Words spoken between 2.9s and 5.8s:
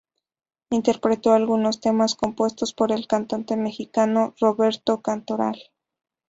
el cantante mexicano Roberto Cantoral.